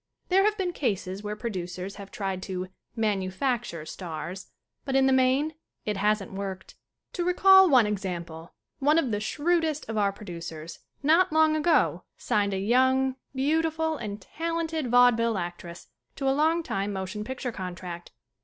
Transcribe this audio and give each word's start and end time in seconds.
There 0.29 0.45
have 0.45 0.57
been 0.57 0.73
cases 0.73 1.21
where 1.21 1.35
producers 1.35 1.97
have 1.97 2.09
tried 2.09 2.41
to 2.41 2.69
"manufacture" 2.95 3.85
stars. 3.85 4.47
But, 4.83 4.95
in 4.95 5.05
the 5.05 5.13
main, 5.13 5.53
it 5.85 5.95
hasn't 5.97 6.33
worked. 6.33 6.73
23 7.13 7.33
24 7.33 7.59
SCREEN 7.59 7.59
ACTING 7.61 7.67
To 7.67 7.69
recall 7.69 7.69
one 7.69 7.85
example: 7.93 8.53
One 8.79 8.97
of 8.97 9.11
the 9.11 9.19
shrewd 9.19 9.63
est 9.63 9.87
of 9.87 9.97
our 9.97 10.11
producers 10.11 10.79
not 11.03 11.31
long 11.31 11.55
ago 11.55 12.05
signed 12.17 12.55
a 12.55 12.59
young, 12.59 13.17
beautiful 13.35 13.97
and 13.97 14.19
talented 14.19 14.87
vaudeville 14.89 15.37
act 15.37 15.63
ress 15.63 15.89
to 16.15 16.27
a 16.27 16.33
long 16.33 16.63
time 16.63 16.91
motion 16.91 17.23
picture 17.23 17.51
contract. 17.51 18.11